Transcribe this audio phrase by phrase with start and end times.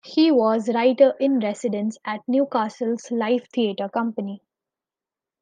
[0.03, 4.41] He was writer-in-residence at Newcastle's Live Theatre Company.